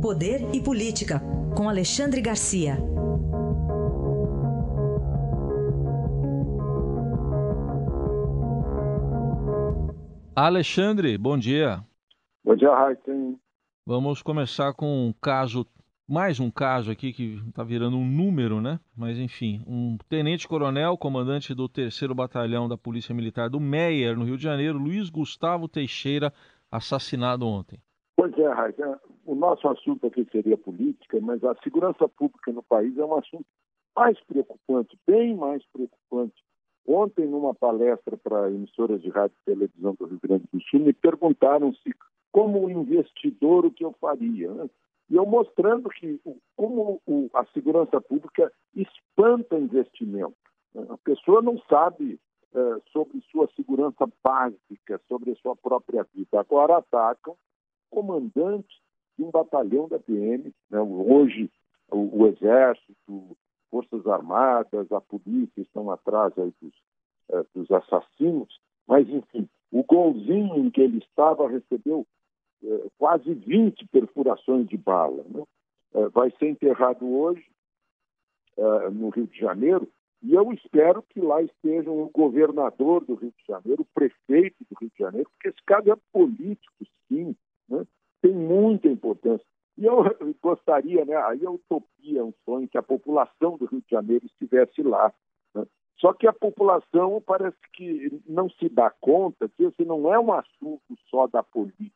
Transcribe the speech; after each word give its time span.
Poder 0.00 0.54
e 0.54 0.62
Política, 0.62 1.20
com 1.56 1.68
Alexandre 1.68 2.20
Garcia. 2.20 2.76
Alexandre, 10.36 11.18
bom 11.18 11.36
dia. 11.36 11.80
Bom 12.44 12.54
dia, 12.54 12.72
Raíssen. 12.72 13.40
Vamos 13.84 14.22
começar 14.22 14.72
com 14.72 15.08
um 15.08 15.12
caso, 15.20 15.66
mais 16.08 16.38
um 16.38 16.48
caso 16.48 16.92
aqui 16.92 17.12
que 17.12 17.42
está 17.48 17.64
virando 17.64 17.96
um 17.96 18.06
número, 18.06 18.60
né? 18.60 18.78
Mas 18.96 19.18
enfim, 19.18 19.64
um 19.66 19.98
tenente-coronel, 20.08 20.96
comandante 20.96 21.52
do 21.52 21.68
3 21.68 21.92
Batalhão 22.14 22.68
da 22.68 22.78
Polícia 22.78 23.12
Militar 23.12 23.50
do 23.50 23.58
Meier, 23.58 24.16
no 24.16 24.24
Rio 24.24 24.36
de 24.36 24.44
Janeiro, 24.44 24.78
Luiz 24.78 25.10
Gustavo 25.10 25.66
Teixeira, 25.66 26.32
assassinado 26.70 27.44
ontem. 27.44 27.80
Pois 28.16 28.32
é, 28.38 28.48
Raíssen. 28.52 28.94
O 29.28 29.34
nosso 29.34 29.68
assunto 29.68 30.06
aqui 30.06 30.26
seria 30.32 30.56
política, 30.56 31.20
mas 31.20 31.44
a 31.44 31.54
segurança 31.62 32.08
pública 32.08 32.50
no 32.50 32.62
país 32.62 32.96
é 32.96 33.04
um 33.04 33.14
assunto 33.14 33.44
mais 33.94 34.18
preocupante, 34.24 34.98
bem 35.06 35.36
mais 35.36 35.62
preocupante 35.66 36.42
Ontem, 36.88 37.26
numa 37.26 37.54
palestra 37.54 38.16
para 38.16 38.50
emissoras 38.50 39.02
de 39.02 39.10
rádio 39.10 39.36
e 39.42 39.44
televisão 39.44 39.94
do 39.94 40.06
Rio 40.06 40.18
Grande 40.22 40.48
do 40.50 40.58
Sul, 40.62 40.80
me 40.80 40.94
perguntaram 40.94 41.74
se, 41.74 41.94
como 42.32 42.70
investidor, 42.70 43.66
o 43.66 43.70
que 43.70 43.84
eu 43.84 43.94
faria. 44.00 44.50
Né? 44.50 44.70
E 45.10 45.16
eu 45.16 45.26
mostrando 45.26 45.90
que 45.90 46.18
como 46.56 46.98
a 47.34 47.44
segurança 47.52 48.00
pública 48.00 48.50
espanta 48.74 49.58
investimento. 49.58 50.34
Né? 50.74 50.86
A 50.88 50.96
pessoa 50.96 51.42
não 51.42 51.58
sabe 51.68 52.18
é, 52.54 52.80
sobre 52.90 53.20
sua 53.30 53.46
segurança 53.54 54.08
básica, 54.24 54.98
sobre 55.08 55.32
a 55.32 55.36
sua 55.36 55.54
própria 55.54 56.06
vida. 56.14 56.40
Agora 56.40 56.78
atacam 56.78 57.36
comandantes 57.90 58.78
de 59.18 59.24
um 59.24 59.30
batalhão 59.30 59.88
da 59.88 59.98
PM. 59.98 60.52
Né? 60.70 60.80
Hoje, 60.80 61.50
o, 61.90 62.22
o 62.22 62.26
Exército, 62.28 63.36
Forças 63.70 64.06
Armadas, 64.06 64.90
a 64.92 65.00
polícia 65.00 65.60
estão 65.60 65.90
atrás 65.90 66.32
aí 66.38 66.52
dos, 66.62 66.74
eh, 67.30 67.44
dos 67.54 67.70
assassinos, 67.70 68.60
mas, 68.86 69.06
enfim, 69.08 69.46
o 69.70 69.82
golzinho 69.82 70.56
em 70.56 70.70
que 70.70 70.80
ele 70.80 70.98
estava 70.98 71.48
recebeu 71.48 72.06
eh, 72.64 72.86
quase 72.96 73.34
20 73.34 73.86
perfurações 73.88 74.66
de 74.68 74.76
bala. 74.76 75.22
Né? 75.28 75.42
Eh, 75.94 76.08
vai 76.10 76.30
ser 76.38 76.48
enterrado 76.48 77.06
hoje 77.06 77.44
no 78.90 79.10
Rio 79.10 79.28
de 79.28 79.38
Janeiro, 79.38 79.88
e 80.20 80.34
eu 80.34 80.52
espero 80.52 81.00
que 81.02 81.20
lá 81.20 81.40
estejam 81.40 81.96
o 81.96 82.10
governador 82.10 83.04
do 83.04 83.14
Rio 83.14 83.30
de 83.30 83.44
Janeiro, 83.46 83.82
o 83.82 83.94
prefeito 83.94 84.56
do 84.68 84.76
Rio 84.80 84.90
de 84.90 84.98
Janeiro, 84.98 85.30
porque 85.30 85.48
esse 85.48 85.64
caso 85.64 85.92
é 85.92 85.96
político, 86.12 86.74
sim, 87.06 87.36
né? 87.68 87.86
tem 88.20 88.32
muita 88.32 88.88
importância. 88.88 89.46
E 89.78 89.86
eu 89.86 90.02
gostaria, 90.42 91.04
né, 91.04 91.16
aí 91.16 91.44
é 91.44 91.48
utopia, 91.48 92.24
um 92.24 92.34
sonho, 92.44 92.68
que 92.68 92.76
a 92.76 92.82
população 92.82 93.56
do 93.56 93.64
Rio 93.66 93.80
de 93.80 93.90
Janeiro 93.90 94.26
estivesse 94.26 94.82
lá. 94.82 95.14
Né? 95.54 95.64
Só 95.98 96.12
que 96.12 96.26
a 96.26 96.32
população 96.32 97.22
parece 97.24 97.56
que 97.72 98.20
não 98.26 98.50
se 98.50 98.68
dá 98.68 98.90
conta 98.90 99.48
que 99.48 99.62
esse 99.62 99.84
não 99.84 100.12
é 100.12 100.18
um 100.18 100.32
assunto 100.32 100.96
só 101.08 101.28
da 101.28 101.44
polícia. 101.44 101.92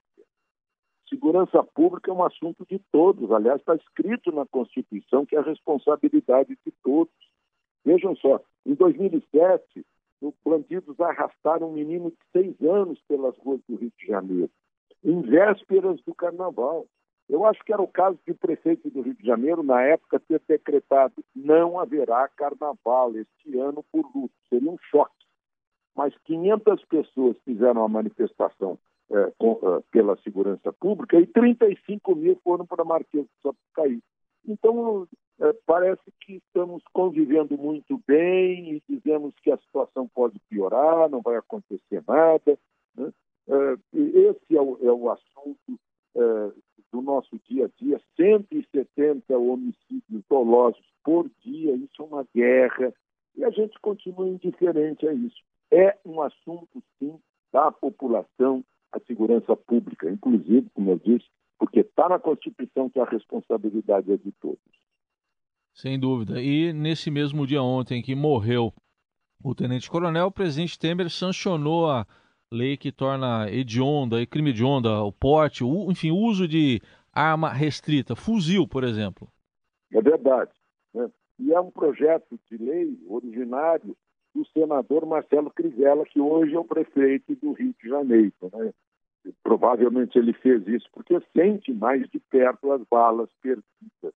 Segurança 1.09 1.63
pública 1.63 2.11
é 2.11 2.15
um 2.15 2.25
assunto 2.25 2.65
de 2.65 2.79
todos. 2.91 3.31
Aliás, 3.33 3.61
está 3.61 3.75
escrito 3.75 4.33
na 4.33 4.47
Constituição 4.47 5.27
que 5.27 5.37
é 5.37 5.41
a 5.41 5.43
responsabilidade 5.43 6.57
de 6.65 6.73
todos. 6.83 7.13
Vejam 7.85 8.15
só, 8.17 8.41
em 8.65 8.75
2007, 8.75 9.85
os 10.23 10.35
bandidos 10.45 10.99
arrastaram 11.01 11.69
um 11.69 11.73
menino 11.73 12.11
de 12.11 12.17
seis 12.31 12.55
anos 12.63 13.01
pelas 13.09 13.37
ruas 13.39 13.61
do 13.69 13.75
Rio 13.75 13.93
de 13.99 14.07
Janeiro, 14.07 14.51
em 15.05 15.21
vésperas 15.21 16.01
do 16.03 16.15
carnaval. 16.15 16.87
Eu 17.29 17.45
acho 17.47 17.63
que 17.65 17.73
era 17.73 17.81
o 17.81 17.89
caso 17.89 18.19
de 18.27 18.33
o 18.33 18.37
prefeito 18.37 18.91
do 18.91 19.01
Rio 19.01 19.15
de 19.15 19.27
Janeiro, 19.27 19.63
na 19.63 19.83
época, 19.83 20.21
ter 20.21 20.41
decretado 20.47 21.15
não 21.35 21.79
haverá 21.79 22.29
carnaval 22.29 23.17
este 23.17 23.59
ano 23.59 23.85
por 23.91 24.05
luto. 24.15 24.35
Seria 24.49 24.71
um 24.71 24.79
choque. 24.91 25.13
Mas 25.95 26.17
500 26.25 26.85
pessoas 26.87 27.37
fizeram 27.45 27.85
a 27.85 27.89
manifestação 27.89 28.79
é, 29.11 29.33
com, 29.39 29.53
uh, 29.53 29.83
pela 29.91 30.17
segurança 30.19 30.73
pública 30.73 31.19
e 31.21 31.27
35 31.27 32.15
mil 32.15 32.39
foram 32.43 32.67
para 32.67 32.85
Marquês 32.85 33.25
de 33.25 33.43
Sapucaí. 33.43 34.01
Então, 34.47 35.07
é, 35.41 35.53
parece 35.67 36.03
que 36.21 36.35
estamos 36.37 36.83
convivendo 36.93 37.57
muito 37.57 38.01
bem 38.07 38.75
e 38.75 38.83
dizemos 38.89 39.35
que 39.43 39.51
a 39.51 39.59
situação 39.59 40.09
pode 40.09 40.39
piorar, 40.49 41.09
não 41.09 41.21
vai 41.21 41.37
acontecer 41.37 42.03
nada. 42.07 42.59
Né? 42.97 43.13
É, 43.49 43.77
esse 43.93 44.57
é 44.57 44.61
o, 44.61 44.79
é 44.83 44.93
o 44.93 45.11
assunto 45.11 45.79
nosso 47.15 47.39
dia 47.49 47.67
a 47.67 47.83
dia, 47.83 48.01
170 48.17 49.37
homicídios 49.37 50.23
dolosos 50.29 50.83
por 51.05 51.31
dia, 51.45 51.75
isso 51.75 52.01
é 52.01 52.05
uma 52.05 52.27
guerra, 52.35 52.93
e 53.37 53.45
a 53.45 53.51
gente 53.51 53.79
continua 53.81 54.29
indiferente 54.29 55.07
a 55.07 55.13
isso. 55.13 55.43
É 55.71 55.99
um 56.05 56.21
assunto, 56.23 56.83
sim, 56.99 57.19
da 57.53 57.71
população, 57.71 58.65
a 58.93 59.01
segurança 59.01 59.57
pública, 59.57 60.11
inclusive, 60.11 60.69
como 60.75 60.91
eu 60.91 60.99
disse, 60.99 61.27
porque 61.59 61.81
está 61.81 62.09
na 62.09 62.19
Constituição 62.19 62.91
que 62.91 62.99
a 62.99 63.05
responsabilidade 63.05 64.11
é 64.13 64.17
de 64.17 64.33
todos. 64.33 64.59
Sem 65.75 65.99
dúvida. 65.99 66.41
E 66.41 66.73
nesse 66.73 67.11
mesmo 67.11 67.47
dia 67.47 67.63
ontem 67.63 68.03
que 68.03 68.15
morreu 68.15 68.73
o 69.43 69.55
tenente-coronel, 69.55 70.27
o 70.27 70.33
presidente 70.33 70.79
Temer 70.79 71.11
sancionou 71.11 71.91
a 71.91 72.07
lei 72.53 72.77
que 72.77 72.93
torna 72.93 73.51
hedionda 73.51 74.25
crime 74.27 74.53
de 74.53 74.63
onda 74.63 75.03
o 75.03 75.11
porte, 75.11 75.65
o, 75.65 75.91
enfim, 75.91 76.11
o 76.11 76.17
uso 76.17 76.47
de 76.47 76.83
arma 77.13 77.51
restrita, 77.51 78.17
fuzil, 78.17 78.67
por 78.67 78.85
exemplo. 78.85 79.29
É 79.93 80.01
verdade. 80.01 80.53
Né? 80.95 81.11
E 81.39 81.53
é 81.53 81.61
um 81.61 81.71
projeto 81.71 82.39
de 82.51 82.57
lei 82.57 82.99
originário 83.07 83.97
do 84.35 84.47
senador 84.47 85.05
Marcelo 85.05 85.51
Crivella, 85.51 86.07
que 86.07 86.21
hoje 86.21 86.55
é 86.55 86.59
o 86.59 86.65
prefeito 86.65 87.35
do 87.37 87.53
Rio 87.53 87.75
de 87.83 87.89
Janeiro. 87.89 88.33
Né? 88.53 88.73
Provavelmente 89.43 90.19
ele 90.19 90.33
fez 90.33 90.67
isso 90.67 90.89
porque 90.93 91.21
sente 91.37 91.73
mais 91.73 92.09
de 92.09 92.19
perto 92.19 92.73
as 92.73 92.83
balas 92.91 93.29
perdidas. 93.41 94.15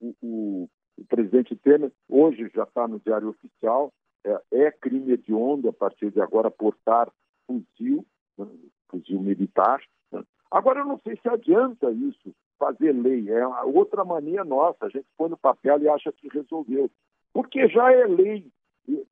O, 0.00 0.14
o, 0.20 0.68
o 0.98 1.04
presidente 1.04 1.54
Temer 1.56 1.92
hoje 2.08 2.50
já 2.54 2.64
está 2.64 2.88
no 2.88 2.98
Diário 3.00 3.28
Oficial, 3.28 3.92
é, 4.24 4.40
é 4.52 4.70
crime 4.70 5.12
hediondo 5.12 5.68
a 5.68 5.72
partir 5.72 6.10
de 6.10 6.20
agora 6.20 6.50
portar 6.50 7.10
fuzil, 7.46 8.04
né, 8.36 8.46
fuzil 8.88 9.20
militar. 9.20 9.80
Agora, 10.50 10.80
eu 10.80 10.84
não 10.84 10.98
sei 10.98 11.16
se 11.16 11.28
adianta 11.28 11.90
isso, 11.90 12.34
fazer 12.58 12.92
lei. 12.92 13.30
É 13.30 13.46
outra 13.64 14.04
mania 14.04 14.44
nossa, 14.44 14.86
a 14.86 14.88
gente 14.88 15.06
põe 15.16 15.28
no 15.28 15.36
papel 15.36 15.80
e 15.80 15.88
acha 15.88 16.12
que 16.12 16.28
resolveu. 16.28 16.90
Porque 17.32 17.68
já 17.68 17.92
é 17.92 18.04
lei 18.06 18.44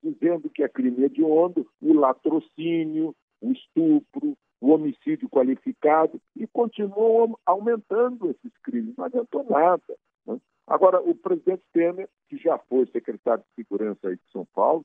dizendo 0.03 0.51
que 0.51 0.63
é 0.63 0.69
crime 0.69 1.05
hediondo 1.05 1.67
o 1.81 1.93
latrocínio, 1.93 3.15
o 3.41 3.53
estupro, 3.53 4.37
o 4.61 4.71
homicídio 4.71 5.29
qualificado, 5.29 6.21
e 6.35 6.47
continuam 6.49 7.39
aumentando 7.47 8.31
esses 8.31 8.57
crimes. 8.63 8.97
Não 8.97 9.05
adiantou 9.05 9.45
nada. 9.49 9.97
Né? 10.27 10.39
Agora, 10.67 11.01
o 11.01 11.15
presidente 11.15 11.63
Temer, 11.73 12.09
que 12.29 12.37
já 12.37 12.59
foi 12.59 12.87
secretário 12.87 13.45
de 13.45 13.63
Segurança 13.63 14.09
aí 14.09 14.17
de 14.17 14.33
São 14.33 14.45
Paulo, 14.55 14.85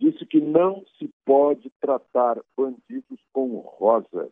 disse 0.00 0.26
que 0.26 0.40
não 0.40 0.84
se 0.98 1.08
pode 1.24 1.70
tratar 1.80 2.40
bandidos 2.56 3.20
com 3.32 3.58
rosas, 3.58 4.30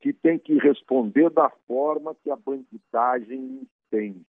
que 0.00 0.12
tem 0.12 0.38
que 0.38 0.54
responder 0.58 1.30
da 1.30 1.50
forma 1.66 2.14
que 2.22 2.30
a 2.30 2.36
bandidagem 2.36 3.66
entende. 3.92 4.24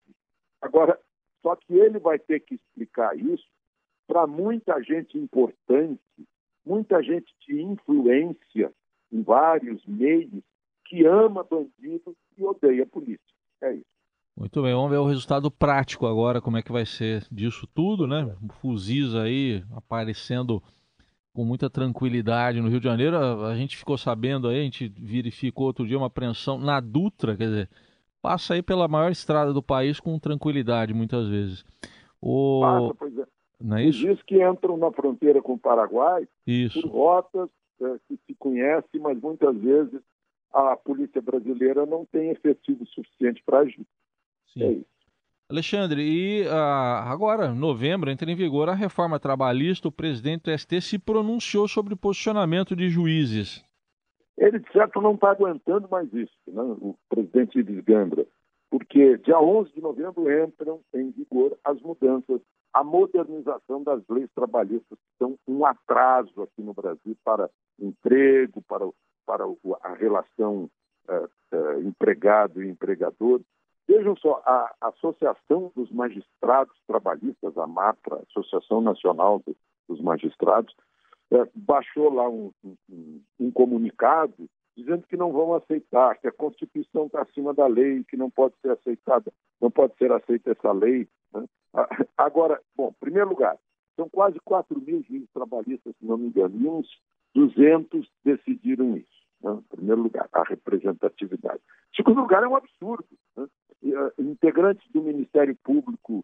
Agora, 0.61 0.99
só 1.41 1.55
que 1.55 1.73
ele 1.73 1.97
vai 1.97 2.19
ter 2.19 2.41
que 2.41 2.55
explicar 2.55 3.17
isso 3.17 3.47
para 4.07 4.27
muita 4.27 4.81
gente 4.83 5.17
importante, 5.17 6.01
muita 6.65 7.01
gente 7.01 7.33
de 7.47 7.61
influência 7.61 8.71
em 9.11 9.21
vários 9.21 9.85
meios 9.85 10.43
que 10.85 11.05
ama 11.05 11.43
bandidos 11.43 12.15
e 12.37 12.43
odeia 12.43 12.85
polícia. 12.85 13.19
É 13.61 13.73
isso. 13.73 13.85
Muito 14.35 14.61
bem, 14.61 14.73
vamos 14.73 14.91
ver 14.91 14.97
o 14.97 15.05
resultado 15.05 15.51
prático 15.51 16.05
agora, 16.05 16.41
como 16.41 16.57
é 16.57 16.61
que 16.61 16.71
vai 16.71 16.85
ser 16.85 17.25
disso 17.31 17.67
tudo, 17.73 18.07
né? 18.07 18.35
Fuzis 18.59 19.13
aí 19.13 19.63
aparecendo 19.75 20.61
com 21.33 21.45
muita 21.45 21.69
tranquilidade 21.69 22.61
no 22.61 22.69
Rio 22.69 22.79
de 22.79 22.85
Janeiro. 22.85 23.15
A, 23.15 23.49
a, 23.49 23.55
gente 23.55 23.77
ficou 23.77 23.97
sabendo 23.97 24.47
aí, 24.47 24.59
a 24.59 24.63
gente 24.63 24.89
verificou 24.89 25.67
outro 25.67 25.87
dia 25.87 25.97
uma 25.97 26.07
apreensão 26.07 26.57
na 26.57 26.79
Dutra, 26.79 27.35
quer 27.35 27.45
dizer, 27.45 27.69
passa 28.21 28.53
aí 28.53 28.61
pela 28.61 28.87
maior 28.87 29.11
estrada 29.11 29.53
do 29.53 29.63
país 29.63 29.99
com 29.99 30.19
tranquilidade 30.19 30.93
muitas 30.93 31.27
vezes. 31.27 31.65
O... 32.21 32.61
Passa, 32.61 32.95
pois 32.95 33.17
é. 33.17 33.25
Não 33.59 33.77
é 33.77 33.85
isso? 33.85 33.99
Diz 33.99 34.21
que 34.23 34.43
entram 34.43 34.75
na 34.75 34.91
fronteira 34.91 35.41
com 35.41 35.53
o 35.53 35.59
Paraguai 35.59 36.27
isso. 36.47 36.81
por 36.81 36.89
rotas 36.89 37.49
é, 37.79 37.95
que 38.07 38.19
se 38.25 38.35
conhecem, 38.35 38.99
mas 38.99 39.19
muitas 39.19 39.55
vezes 39.57 40.01
a 40.51 40.75
polícia 40.75 41.21
brasileira 41.21 41.85
não 41.85 42.05
tem 42.05 42.31
efetivo 42.31 42.85
suficiente 42.87 43.41
para 43.45 43.59
agir. 43.59 43.85
Sim. 44.53 44.63
É 44.63 44.71
isso. 44.71 44.90
Alexandre, 45.51 46.01
e 46.01 46.47
uh, 46.47 46.49
agora, 47.11 47.53
novembro, 47.53 48.09
entra 48.09 48.31
em 48.31 48.35
vigor 48.35 48.69
a 48.69 48.73
reforma 48.73 49.19
trabalhista. 49.19 49.89
O 49.89 49.91
presidente 49.91 50.43
do 50.43 50.57
ST 50.57 50.79
se 50.79 50.97
pronunciou 50.97 51.67
sobre 51.67 51.93
o 51.93 51.97
posicionamento 51.97 52.73
de 52.73 52.89
juízes. 52.89 53.61
Ele, 54.37 54.59
de 54.59 54.71
certo, 54.71 55.01
não 55.01 55.15
está 55.15 55.31
aguentando 55.31 55.89
mais 55.89 56.11
isso, 56.13 56.31
né? 56.47 56.61
o 56.61 56.95
presidente 57.09 57.61
Gandra. 57.81 58.25
porque 58.69 59.17
dia 59.17 59.39
11 59.39 59.73
de 59.73 59.81
novembro 59.81 60.31
entram 60.31 60.79
em 60.95 61.11
vigor 61.11 61.57
as 61.65 61.81
mudanças, 61.81 62.39
a 62.73 62.81
modernização 62.81 63.83
das 63.83 64.01
leis 64.09 64.29
trabalhistas, 64.33 64.97
que 64.97 65.17
são 65.19 65.35
um 65.45 65.65
atraso 65.65 66.43
aqui 66.43 66.61
no 66.61 66.73
Brasil 66.73 67.17
para 67.25 67.49
emprego, 67.77 68.61
para, 68.61 68.89
para 69.25 69.43
a 69.83 69.93
relação 69.95 70.69
uh, 71.09 71.55
uh, 71.55 71.81
empregado 71.81 72.63
e 72.63 72.69
empregador. 72.69 73.41
Vejam 73.91 74.15
só, 74.15 74.41
a 74.45 74.73
Associação 74.79 75.69
dos 75.75 75.91
Magistrados 75.91 76.73
Trabalhistas, 76.87 77.57
a 77.57 77.67
MAPRA, 77.67 78.23
Associação 78.29 78.79
Nacional 78.79 79.43
dos 79.89 79.99
Magistrados, 79.99 80.73
uh, 81.29 81.45
baixou 81.53 82.09
lá 82.13 82.29
um, 82.29 82.53
um, 82.89 83.21
um 83.37 83.51
comunicado 83.51 84.49
dizendo 84.77 85.05
que 85.07 85.17
não 85.17 85.33
vão 85.33 85.53
aceitar, 85.55 86.17
que 86.19 86.27
a 86.29 86.31
Constituição 86.31 87.07
está 87.07 87.21
acima 87.21 87.53
da 87.53 87.67
lei, 87.67 88.05
que 88.05 88.15
não 88.15 88.29
pode 88.29 88.55
ser 88.61 88.71
aceitada, 88.71 89.29
não 89.59 89.69
pode 89.69 89.93
ser 89.97 90.09
aceita 90.13 90.51
essa 90.51 90.71
lei. 90.71 91.05
Né? 91.33 91.45
Agora, 92.17 92.61
bom, 92.73 92.91
em 92.91 92.99
primeiro 93.01 93.27
lugar, 93.27 93.57
são 93.97 94.07
quase 94.07 94.39
4 94.39 94.79
mil 94.79 95.03
juízes 95.03 95.29
trabalhistas, 95.33 95.93
se 95.99 96.05
não 96.05 96.17
me 96.17 96.27
engano, 96.27 96.55
e 96.57 96.65
uns 96.65 96.87
200 97.35 98.09
decidiram 98.23 98.95
isso. 98.95 99.21
Né? 99.43 99.51
Em 99.51 99.75
primeiro 99.75 100.01
lugar, 100.01 100.29
a 100.31 100.43
representatividade. 100.43 101.59
Em 101.91 101.95
segundo 101.97 102.21
lugar, 102.21 102.41
é 102.41 102.47
um 102.47 102.55
absurdo. 102.55 103.05
Eh, 103.83 104.13
integrantes 104.19 104.87
do 104.91 105.01
Ministério 105.01 105.55
Público 105.63 106.23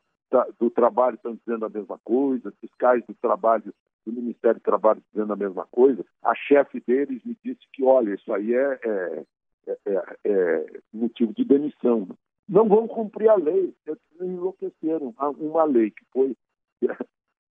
do 0.60 0.70
Trabalho 0.70 1.16
estão 1.16 1.36
dizendo 1.36 1.66
a 1.66 1.70
mesma 1.70 1.98
coisa, 2.04 2.54
fiscais 2.60 3.04
do 3.06 3.16
trabalho 3.16 3.74
do 4.06 4.12
Ministério 4.12 4.60
do 4.60 4.64
Trabalho 4.64 5.02
dizendo 5.12 5.34
a 5.34 5.36
mesma 5.36 5.66
coisa, 5.72 6.06
a 6.24 6.36
chefe 6.36 6.82
deles 6.86 7.24
me 7.26 7.38
disse 7.44 7.62
que, 7.74 7.84
olha, 7.84 8.14
isso 8.14 8.32
aí 8.34 8.54
é, 8.54 8.80
é, 8.86 9.24
é, 9.86 10.04
é 10.26 10.66
motivo 10.94 11.34
de 11.34 11.44
demissão. 11.44 12.08
Não 12.48 12.68
vão 12.68 12.88
cumprir 12.88 13.30
a 13.30 13.36
lei, 13.36 13.74
eles 13.86 14.00
enlouqueceram. 14.22 15.14
Uma 15.40 15.64
lei 15.66 15.92
que 15.92 16.06
foi 16.12 16.36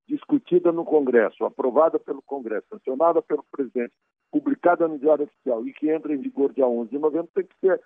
discutida 0.09 0.73
no 0.73 0.85
Congresso, 0.85 1.45
aprovada 1.45 1.99
pelo 1.99 2.23
Congresso, 2.23 2.67
sancionada 2.71 3.21
pelo 3.21 3.45
presidente, 3.51 3.93
publicada 4.41 4.87
no 4.87 4.99
Diário 4.99 5.25
Oficial 5.25 5.67
e 5.67 5.73
que 5.73 5.89
entra 5.89 6.15
em 6.15 6.19
vigor 6.19 6.53
dia 6.53 6.67
11 6.67 6.91
de 6.91 6.99
novembro, 6.99 7.31
tem 7.35 7.45
que 7.45 7.59
ser, 7.59 7.81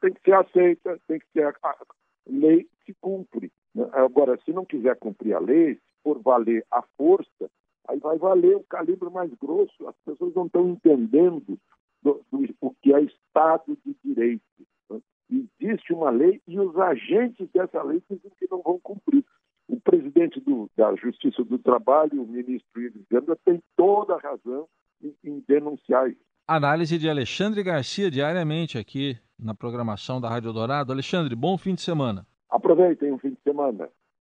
tem 0.00 0.12
que 0.12 0.20
ser 0.22 0.34
aceita, 0.34 1.00
tem 1.08 1.18
que 1.18 1.26
ser 1.32 1.44
a, 1.44 1.76
lei 2.28 2.68
que 2.84 2.94
cumpre. 3.00 3.50
Agora, 3.92 4.38
se 4.44 4.52
não 4.52 4.64
quiser 4.64 4.96
cumprir 4.96 5.34
a 5.34 5.40
lei, 5.40 5.74
se 5.74 5.80
for 6.04 6.20
valer 6.20 6.64
a 6.70 6.82
força, 6.96 7.50
aí 7.88 7.98
vai 7.98 8.16
valer 8.16 8.56
o 8.56 8.64
calibre 8.64 9.10
mais 9.10 9.32
grosso. 9.34 9.88
As 9.88 9.96
pessoas 10.04 10.34
não 10.34 10.46
estão 10.46 10.68
entendendo 10.68 11.58
do, 12.00 12.24
do, 12.30 12.54
o 12.60 12.70
que 12.80 12.94
é 12.94 13.00
Estado 13.00 13.76
de 13.84 13.96
Direito. 14.04 14.42
Né? 14.88 15.00
Existe 15.60 15.92
uma 15.92 16.10
lei 16.10 16.40
e 16.46 16.60
os 16.60 16.76
agentes 16.78 17.48
dessa 17.50 17.82
lei 17.82 18.00
dizem 18.08 18.30
que 18.38 18.46
não 18.48 18.62
vão 18.62 18.78
cumprir. 18.78 19.24
O 19.66 19.80
presidente 19.80 20.40
do, 20.40 20.70
da 20.76 20.94
Justiça 20.94 21.42
do 21.44 21.58
Trabalho, 21.58 22.22
o 22.22 22.26
ministro 22.26 22.80
Ives 22.80 23.04
Ganda, 23.10 23.36
tem 23.44 23.60
toda 23.76 24.14
a 24.14 24.20
razão 24.20 24.68
em, 25.02 25.14
em 25.24 25.44
denunciar 25.46 26.08
isso. 26.08 26.20
Análise 26.46 26.98
de 26.98 27.08
Alexandre 27.08 27.62
Garcia 27.62 28.10
diariamente 28.10 28.78
aqui 28.78 29.18
na 29.38 29.54
programação 29.54 30.20
da 30.20 30.28
Rádio 30.28 30.52
Dourado. 30.52 30.92
Alexandre, 30.92 31.34
bom 31.36 31.58
fim 31.58 31.74
de 31.74 31.82
semana. 31.82 32.26
Aproveitem 32.50 33.12
o 33.12 33.18
fim 33.18 33.30
de 33.30 33.40
semana. 33.42 33.88